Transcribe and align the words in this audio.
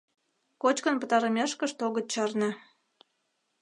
—Кочкын 0.61 0.95
пытарымешкышт 1.01 1.77
огыт 1.87 2.05
чарне. 2.13 2.49